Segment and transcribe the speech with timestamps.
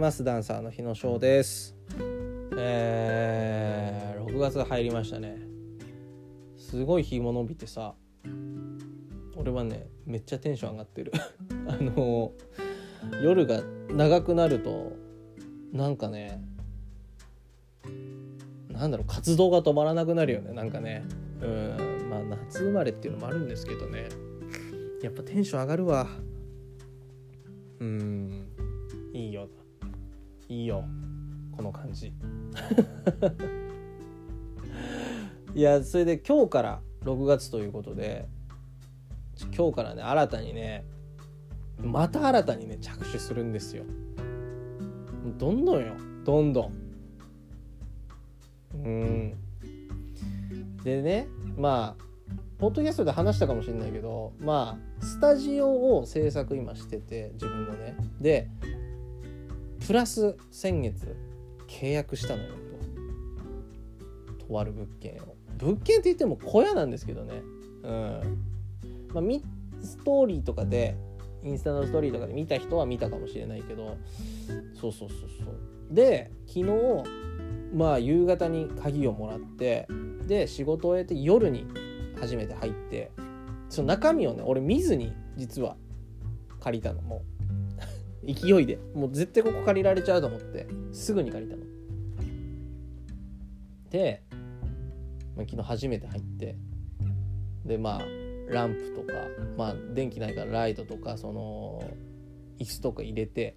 [0.00, 0.24] ます。
[0.24, 1.76] ダンサーの日野翔です。
[2.56, 5.36] えー、6月入りましたね。
[6.56, 7.94] すごい日も伸びてさ。
[9.36, 11.12] 俺はねめっちゃテンション上がってる。
[11.68, 12.32] あの
[13.22, 14.92] 夜が長くなると
[15.72, 16.42] なんかね
[18.70, 20.54] なんだろう活動が止まらなくなるよね。
[20.54, 21.04] なんかね。
[21.42, 24.08] うんまあ夏生まれっていうのもあるんですけどね。
[25.02, 26.08] やっぱテンション上がるわ。
[27.80, 28.46] うん
[29.12, 29.46] いいよ。
[30.50, 30.84] いいよ。
[31.56, 32.08] この感じ。
[35.54, 38.26] いやそれで今日から6月ということで
[39.56, 40.84] 今日からね新たにね
[41.78, 43.84] また新たにね着手するんですよ。
[45.38, 45.92] どんどんよ。
[46.24, 46.72] どんどん。
[48.74, 49.36] うん。
[50.82, 52.04] でねまあ
[52.58, 57.96] ポッドキャストで話したかもしれないけどまあスタジオを制作今してて自分のね。
[58.20, 58.50] で
[59.90, 61.16] プラス先月
[61.66, 62.50] 契約したのよ
[64.38, 64.46] と。
[64.46, 65.34] とある物件を。
[65.58, 67.42] 物件って言っても小屋なんですけどね。
[67.82, 68.38] うん。
[69.12, 69.24] まあ
[69.84, 70.94] ストーリーとかで
[71.42, 73.96] インスタのストーリーとかで見た人は見たかもしれないけど。
[74.80, 75.92] そうそうそうそう。
[75.92, 76.66] で昨日
[77.74, 79.88] まあ夕方に鍵をもらって
[80.28, 81.66] で仕事を終えて夜に
[82.20, 83.10] 初めて入って。
[83.68, 85.74] その中身をね俺見ずに実は
[86.60, 87.39] 借りたのもう。
[88.24, 88.78] 勢いで。
[88.94, 90.66] もう絶対ここ借りられちゃうと思って。
[90.92, 91.64] すぐに借りたの。
[93.90, 94.22] で、
[95.36, 96.56] まあ、昨日初めて入って。
[97.64, 98.00] でまあ
[98.48, 99.12] ランプとか
[99.56, 101.82] まあ電気ないからライトとかその
[102.58, 103.56] 椅子とか入れて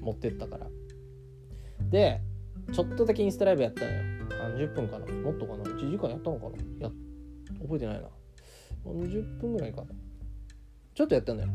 [0.00, 0.66] 持ってったから。
[1.90, 2.20] で
[2.72, 4.02] ちょっとだけインスタライブやったのよ。
[4.56, 5.06] 30分かな。
[5.06, 5.64] もっとかな。
[5.64, 6.56] 1時間やったのかな。
[6.80, 6.90] や
[7.62, 8.08] 覚えてないな。
[8.84, 9.82] 40分ぐらいか。
[9.82, 9.86] な
[10.94, 11.50] ちょっとやったんだよ。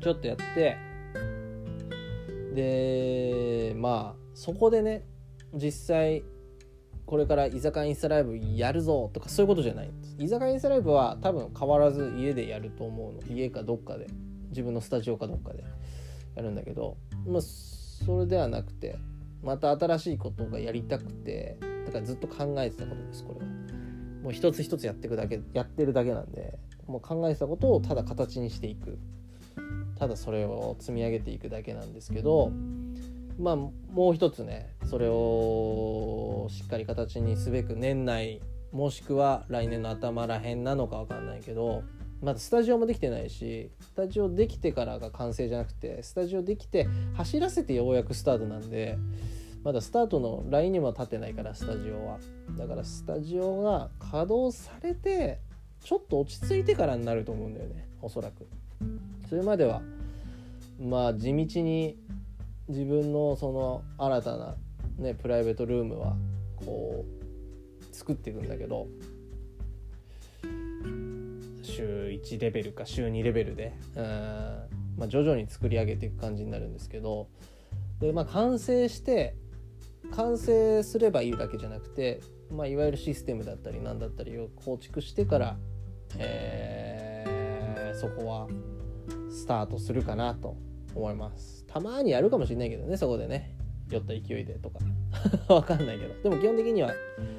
[0.00, 0.76] ちょっとやって。
[2.54, 5.04] でまあそこでね
[5.54, 6.24] 実際
[7.06, 10.16] これから居酒屋インスタライブやるぞとかそういうことじゃないんです。
[10.18, 13.20] 居酒屋インスタライブは多分変わらず家でやると思うの。
[13.34, 14.06] 家かどっかで。
[14.50, 15.64] 自分のスタジオかどっかで。
[16.34, 16.96] やるんだけど。
[17.26, 18.98] まあそれではなくて
[19.42, 21.58] また新しいことがやりたくて。
[21.86, 23.46] だからずっと考えてたことですこれは。
[24.22, 26.58] もう一つ一つやってくだけやってるだけなんで。
[26.86, 28.98] もう考えてたことをただ形にしていく。
[30.00, 32.50] ただそれを積み上げていくだけなんですけど
[33.38, 33.72] まあも
[34.10, 38.40] う一つねそれをしっかり形にすべく年内
[38.72, 41.82] もしくは来年の頭らへんなのか分かんないけど
[42.22, 48.96] まだスタジオもできてないしスタジオできてからが完成じゃなくてスタジオできて走らせてようやくスタートなんで
[49.62, 52.18] まだスタートのラインにも立ってないからスタジオは。
[52.56, 55.40] だからスタジオが稼働されて
[55.84, 58.48] ちょっと落ち着いてからになると思うんだよねおそらく。
[59.30, 59.80] それまでは
[60.80, 61.96] まあ地道に
[62.66, 64.56] 自分のその新たな
[64.98, 66.16] ねプライベートルームは
[66.56, 68.88] こう作っていくんだけど
[71.62, 74.04] 週1レベルか週2レベルでうん、
[74.98, 77.28] まあ、徐々に作り上げていく感じになるんですけど
[78.00, 79.36] で、まあ、完成して
[80.10, 82.20] 完成すればいいだけじゃなくて、
[82.50, 85.56] まあ、いわゆるシステムだったり何だったりを構築してから、
[86.18, 88.48] えー、そこは
[89.30, 90.56] スタートするかなと
[90.94, 91.64] 思います。
[91.66, 93.56] たまにやるかもしれないけどねそこでね。
[93.90, 94.78] 酔った勢いでとか。
[95.52, 96.14] わかんないけど。
[96.22, 96.92] でも基本的には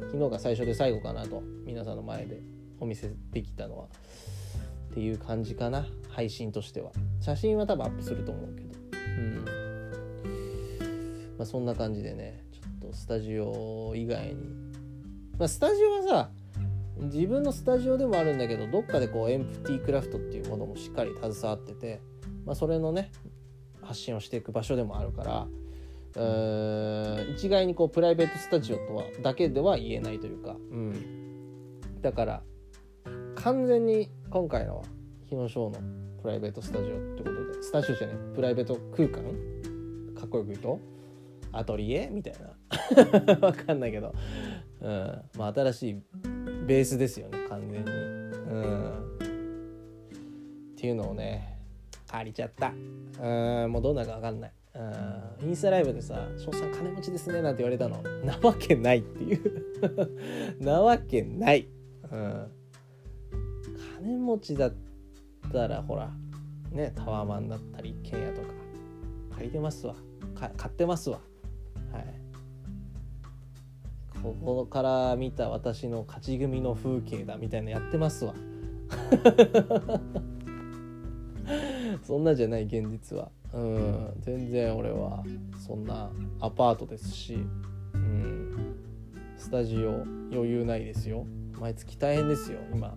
[0.00, 2.40] 昨日が最初で最後かなと皆さんの前で
[2.80, 5.86] お見せできたのはっていう感じかな。
[6.08, 6.92] 配信としては。
[7.20, 8.68] 写真は多分アップすると思うけど。
[9.18, 9.44] うん。
[11.38, 14.34] まあそんな感じでねちょっとスタジオ以外に。
[15.38, 16.30] まあスタジオはさ
[16.96, 22.00] 自分のスタジオでもあるんだけどどっかでこうエンプティークラフトっていうものもしっかり携わってて、
[22.46, 23.10] まあ、それのね
[23.82, 25.46] 発信をしていく場所でもあるから
[27.34, 32.42] 一概にこうプライベートスタジオとはだけでは言えないというか、うん、だから
[33.34, 34.84] 完全に今回のは
[35.28, 35.78] 日野翔の
[36.22, 39.22] プライベートスタジオってことでスタジオじゃないプライベート空間？
[40.14, 40.80] かっこよく言うと？
[41.52, 42.08] アトリエ？
[42.10, 42.54] みたいな。
[43.46, 44.14] わかんないけど、
[44.80, 45.22] うん。
[45.36, 46.02] まあ、新しい
[46.64, 49.16] ベースですよね完全に、うん、
[50.76, 51.54] っていうのをね
[52.14, 52.72] 借りちゃった。
[53.20, 53.72] うん。
[53.72, 54.52] もうどうなるか分かんない。
[54.74, 55.48] うん。
[55.48, 58.00] インスタライブでさ「翔さん金持ちですね」なんて言われたの。
[58.24, 59.74] なわけないっていう。
[60.62, 61.68] なわけない、
[62.10, 62.50] うん、
[63.98, 64.72] 金持ちだっ
[65.52, 66.10] たらほら
[66.70, 68.48] ねタワーマンだったり一軒家とか
[69.32, 69.96] 借りてますわ。
[70.34, 71.20] 買ってますわ。
[71.92, 72.23] はい。
[74.24, 78.34] ここから見た私の勝ち組の風景だみたいなやってますわ。
[82.02, 84.14] そんなじゃない現実は、うん。
[84.20, 85.22] 全然俺は
[85.58, 86.10] そんな
[86.40, 87.34] アパートですし、
[87.92, 88.76] うん、
[89.36, 91.26] スタジオ余裕ないですよ。
[91.60, 92.96] 毎月大変ですよ今。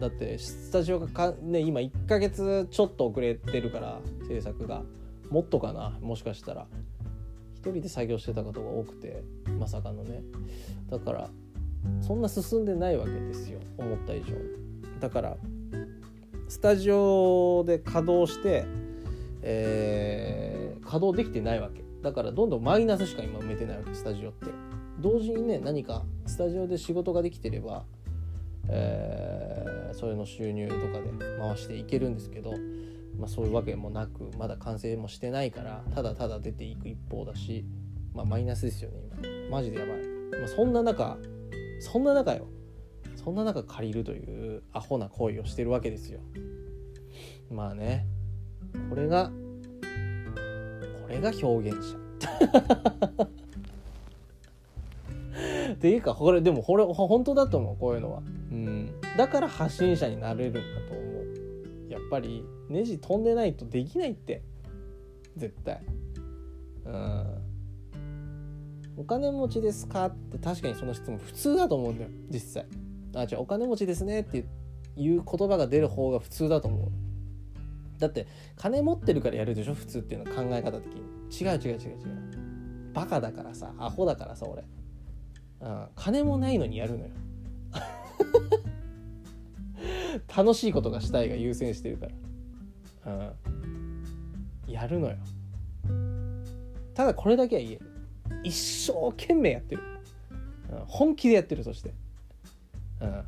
[0.00, 4.82] だってスタジオがか、ね、今1ヶ月ちょっと遅れてるから制作が。
[5.30, 6.66] もっとかなもしかしたら。
[7.72, 9.22] 人で作業してたことが多くて
[9.58, 10.22] まさかのね。
[10.90, 11.30] だから
[12.00, 13.60] そんな進んでないわけですよ。
[13.78, 14.34] 思った以上。
[15.00, 15.36] だから
[16.48, 18.64] スタジオで稼働して、
[19.42, 21.82] えー、稼働できてないわけ。
[22.02, 23.94] だからどんどんマイナスしか今埋めてないわけ。
[23.94, 24.46] スタジオって。
[25.00, 27.84] 同時にね何かスタジオで仕事ができてれば、
[28.68, 32.54] えー、それの収入とかで回していけるんですけど、
[33.18, 37.64] まあ、そういうわけもなくまだ完成もしてないからただただ出ていく一方だし、
[38.12, 39.00] まあ、マイナスですよね
[39.48, 39.58] 今。
[39.58, 39.98] マジでやばい、
[40.40, 41.16] まあ、そんな中
[41.80, 42.46] そんな中よ。
[43.16, 46.20] そんな中借りるというアホな行為をしてるわけですよ。
[47.50, 48.06] まあね。
[48.90, 49.30] これが
[51.02, 51.98] これが表現者。
[55.72, 61.13] っ ていうかこれでもこれ本当だと思うこういうのは、うん、だから発信者になれるんだと思う。
[62.10, 64.42] ぱりネジ飛んでないとできないって。
[65.36, 65.82] 絶対。
[66.84, 67.24] うん。
[68.96, 70.06] お金持ちですか？
[70.06, 72.10] って確かにその質問普通だと思うんだよ。
[72.30, 72.66] 実際。
[73.16, 74.44] あじゃあお金持ちですねって
[74.96, 76.88] いう言葉が出る方が普通だと思う。
[77.98, 79.74] だって金持ってるからやるでしょ？
[79.74, 81.00] 普通っていうのは考え方的に。
[81.30, 82.92] 違う違う違う違う。
[82.92, 84.62] バカだからさアホだからさ俺、
[85.60, 87.10] うん、金もないのにやるのよ。
[90.34, 92.06] 楽しいことがしたいが優先してるか
[93.06, 93.32] ら、
[94.66, 95.16] うん、やるのよ。
[96.94, 97.90] ただこれだけは言える。
[98.42, 98.54] 一
[98.90, 99.82] 生懸命やってる、
[100.70, 101.92] うん、本気でやってるそして、
[103.00, 103.24] うん、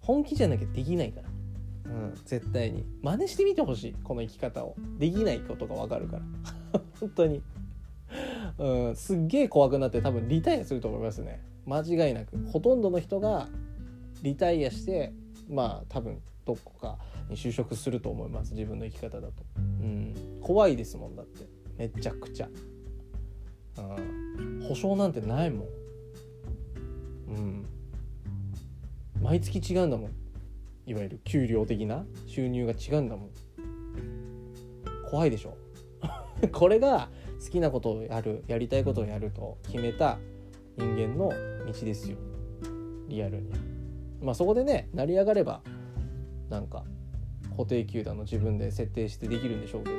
[0.00, 1.28] 本気じゃなきゃできないから。
[1.86, 2.84] うん、絶対に。
[3.02, 3.96] 真似してみてほしい。
[4.02, 4.74] この生き方を。
[4.98, 6.22] できないことが分かるから。
[7.00, 7.42] 本当に、
[8.58, 11.40] うん、すっげえ怖くなって多分リタイアすると思いますね。
[11.66, 12.36] 間違いなく。
[12.50, 13.48] ほとんどの人が
[14.24, 15.12] リタイアして
[15.50, 16.96] まあ多分どこか
[17.28, 18.54] に就職すると思います。
[18.54, 21.46] 自分の生き方だと、うん、怖いですもんだって。
[21.76, 22.48] めちゃくちゃ、
[23.76, 23.80] う
[24.40, 25.68] ん、保証なんてないもん。
[27.28, 27.66] うん。
[29.20, 30.10] 毎月違うんだもん。
[30.86, 33.30] いわゆる給料的な収入が違うんだもん。
[35.10, 35.56] 怖いでしょ。
[36.52, 37.10] これが
[37.44, 40.18] 好きなことをやるやりたいことをやると決めた
[40.78, 41.30] 人間の
[41.66, 42.16] 道ですよ。
[43.08, 43.73] リアルに。
[44.24, 45.62] まあそこでね成り上がれば
[46.48, 46.84] なんか
[47.50, 49.96] 固定給だの自分で設定してできるんでしょうけど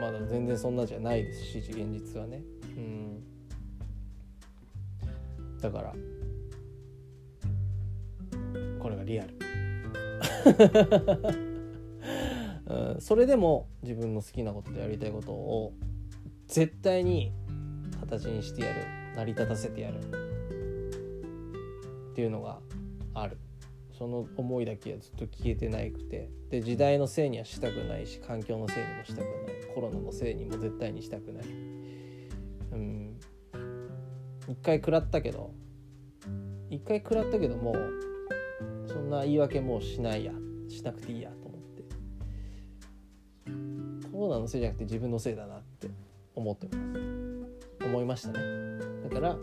[0.00, 2.42] まだ全然そんなじゃないですし現実はね。
[2.76, 3.22] うん。
[5.60, 5.94] だから
[8.78, 9.34] これがリアル。
[12.64, 15.74] うん、それでも自分の好きなこととやりたいことを
[16.46, 17.32] 絶対に
[18.00, 18.80] 形にしてやる。
[19.16, 19.98] 成り立たせてやる。
[19.98, 20.02] っ
[22.14, 22.60] ていうのが
[23.14, 23.36] ある。
[24.02, 29.28] その思いだけはずっと消えてないくてで時代のせいにはしたくないし環境のせいにもしたくない。
[29.76, 31.44] コロナのせいにも絶対にしたくない。
[32.72, 33.20] うん。
[34.48, 35.52] 一回食らったけど
[36.68, 37.76] 一回食らったけども
[38.88, 40.32] そんな言い訳もうしないや。
[40.68, 41.84] しなくていいやと思って。
[44.10, 45.88] コロナのせいじゃなくて自分のせいだなって
[46.34, 47.86] 思ってます。
[47.86, 48.40] 思いましたね。
[49.04, 49.38] だから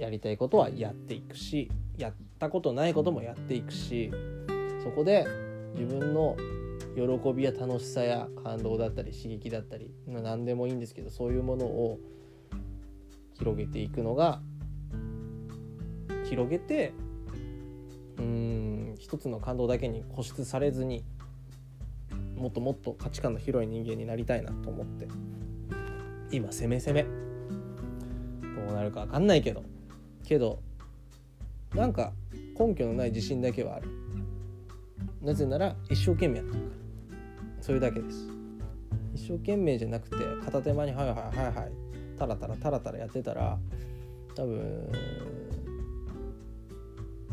[0.00, 4.10] やりたいことはやっていくしやったことないこともやっていくし
[4.82, 5.26] そこで
[5.74, 6.36] 自分の
[6.96, 11.98] 喜びや楽しさや感動だったり刺激だったり何でもいいんですけどそういうものを
[13.34, 14.40] 広げていくのが
[16.24, 16.94] 広げて
[18.18, 21.04] うん一つの感動だけに固執されずに
[22.36, 25.08] もっともっと価値観の広い人間になりたいなと思って
[26.30, 29.62] 今攻め攻めどうなるか分かんないけど
[30.30, 30.62] けど
[31.74, 32.12] なんか
[32.56, 33.88] 根拠のない自信だけはある。
[35.20, 36.66] なぜなら一生懸命やってるか
[37.58, 37.62] ら。
[37.62, 38.28] それだけです。
[39.12, 41.72] 一生懸命じゃなくて片手間にはいはいはいはい
[42.16, 43.58] タラタラタラタラやってたら
[44.36, 44.92] 多分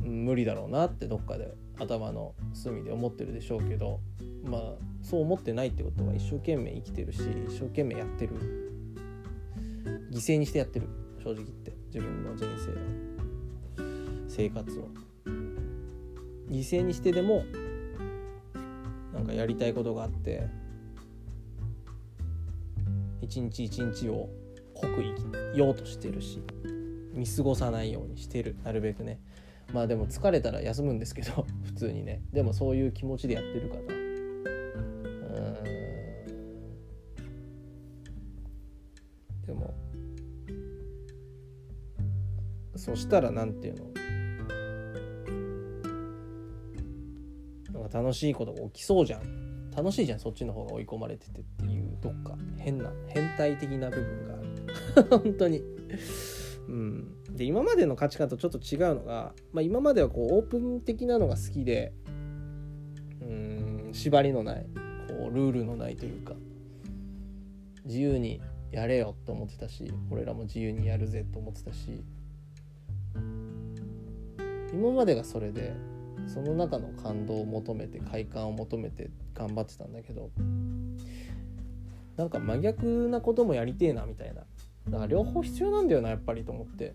[0.02, 4.00] 無理だろうなってどっかで頭の隅で思ってるでしょうけど
[4.44, 4.62] まあ
[5.04, 8.34] そう思ってないってことは一生懸命生きてるし一生懸命やってる。
[10.12, 10.88] 犠牲にしてやってる。
[11.24, 11.77] 正直言って。
[11.98, 13.88] 自分の人生を
[14.28, 14.88] 生活を
[16.48, 17.44] 犠牲にしてでも
[19.12, 20.48] なんかやりたいことがあって
[23.20, 24.30] 一日一日を
[24.76, 26.44] 濃く生きようとしてるし
[27.14, 28.56] 見過ごさないようにしてる。
[28.64, 29.20] なるべくね。
[29.74, 32.22] まあでも疲れたら休むんですけど 普通にね。
[32.32, 33.97] でもそういう気持ちでやってるから。
[42.88, 43.86] そしたら何ていうの？
[47.80, 49.70] なんか楽しいことが起きそうじゃん。
[49.76, 52.36] 楽しいじゃんそっちの方が追い込まれててっていうどっか。
[52.58, 54.38] 変な変態的な部分があ
[55.04, 55.08] る。
[55.24, 55.62] 本当に。
[56.68, 57.18] うん。
[57.38, 61.94] で今までの価値観とちょっと違うのが、まあ、今まではこうオープン的なのが好きで
[63.22, 64.66] うん縛りのない
[65.08, 66.34] こうルールのないというか
[67.86, 68.42] 自由に
[68.72, 72.04] やれよって思ってたし俺らも自由にやるぜと思ってたし
[74.78, 75.74] 今までがそれで
[76.28, 80.30] その中の感動を求めて快感を求めて頑張ってたんだけど
[82.16, 84.44] なんか真逆なこともやりてえなみたいな。
[84.90, 86.94] だから両方必要なんだよなやっぱりと思って。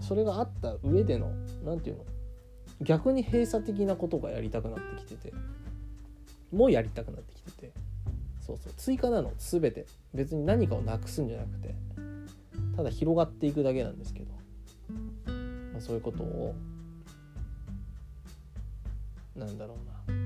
[0.00, 1.32] それがあった上での
[1.64, 2.04] 何て言うの
[2.82, 5.34] 逆に閉鎖的なことがやりたくなってきてて
[6.52, 7.72] もうやりたくなってきてて。
[8.40, 8.72] そうそう。
[8.76, 9.86] 追加なの全て。
[10.14, 11.74] 別に何かをなくすんじゃなくて
[12.76, 14.25] ただ広がっていくだけなんですけど、
[15.76, 16.54] まあ、そういうことを
[19.36, 19.76] なんだろ
[20.08, 20.16] うな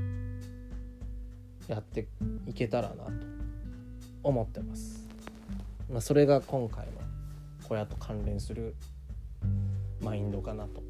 [1.67, 2.07] やって
[2.47, 3.11] いけたらなと
[4.23, 5.09] 思ってます。
[5.91, 6.93] まあ、それが今回の
[7.69, 8.77] 小屋と関連する
[10.01, 10.85] マインドかなと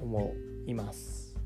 [0.00, 0.34] 思
[0.66, 1.36] います。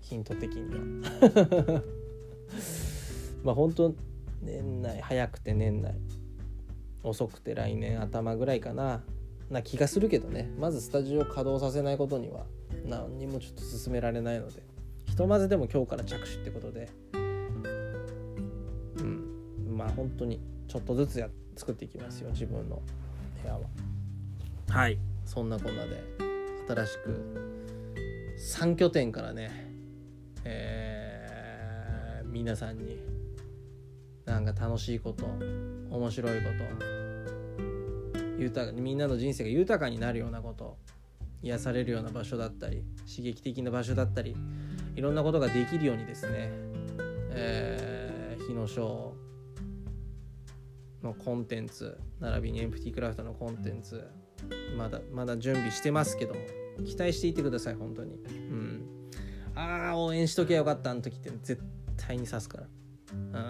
[0.00, 1.82] ヒント的には。
[3.42, 3.92] まあ本当
[4.40, 5.98] 年内早くて年内。
[7.02, 9.02] 遅くて来年頭ぐらいかな。
[9.50, 10.50] な気がするけどね。
[10.58, 12.46] まずスタジオ稼働させないことには
[12.84, 14.62] 何にもちょっと進められないので。
[15.06, 16.88] ひとまずでも今日から着手ってことで。
[18.98, 19.76] うん。
[19.76, 22.30] まあ本当にちょっとずつや作っていきますよ。
[22.30, 22.82] 自分の
[23.42, 23.60] 部屋は。
[24.68, 24.98] はい。
[25.24, 26.02] そんなこんなで。
[26.68, 27.48] 新しく。
[28.38, 29.50] 3拠点からね。
[30.44, 32.98] えー、皆さんに。
[34.26, 35.24] なんか楽しいこと。
[35.90, 37.07] 面白いこと
[38.38, 40.76] 豊かみんなの人生が豊かになるようなこと
[41.42, 44.36] 癒されるような場所だったり刺激的な場所だったり
[44.96, 46.50] いろんなことができるようにですね、
[47.30, 49.14] えー、日野翔
[51.02, 54.08] のコンテンツ並びにエンプティクラフトのコンテンツ
[54.76, 56.40] まだまだ準備してますけども
[56.84, 58.14] 期待していてください本当に。
[58.14, 58.18] う
[58.54, 59.10] ん。
[59.54, 61.60] ああ応援しときゃよかったあの時って絶
[61.96, 62.66] 対に刺すから。
[63.12, 63.47] うん、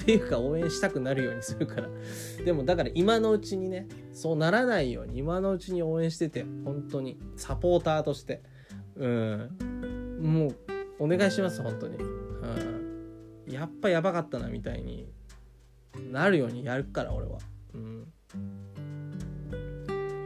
[0.00, 1.88] っていうか応援したくなるようにするから。
[2.44, 8.42] でもだから今のうちにねそうならないように今のうちに応援してて本当にサポーターとして。
[8.96, 10.18] うん。
[10.20, 10.56] もう
[10.98, 15.10] お願いします本当に、うん、やっぱやばかったなみたいに
[16.12, 17.38] なるようにやるから俺は。
[17.74, 18.12] うん。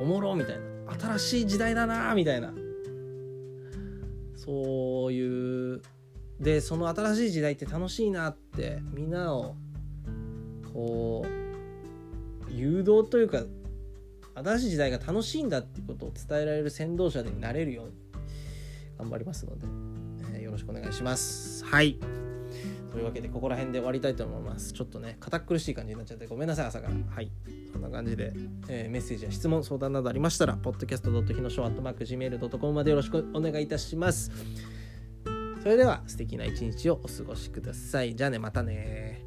[0.01, 0.65] おもろみたいな。
[0.99, 2.53] 新しい時代だなみたいな。
[4.37, 5.83] そういう
[6.41, 9.57] でその新しい時代って楽しいなってみんなを
[10.75, 13.45] こう誘導というか
[14.35, 17.93] 新しい時代が楽しいんだっていうことを伝えられる先導者になれるように
[18.99, 19.67] 頑張りますので、
[20.35, 21.65] えー、よろしくお願いします。
[21.65, 21.99] はい。
[22.93, 24.73] というわけでここら辺で終わりたいと思います。
[24.73, 27.31] ちょっとね堅苦しい感じになっちゃってごめんなさい朝からはい。
[27.73, 28.33] そんな感じで、
[28.69, 31.35] えー、メッセージや質問相談などありましたら podcast.
[31.35, 34.33] ひのしょ .gmail.com までよろしくお願いいたします。
[35.63, 38.15] それでは素敵な一日をお過ごしください。
[38.15, 39.24] じゃあねまたね